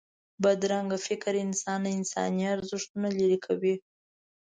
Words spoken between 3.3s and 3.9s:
کوي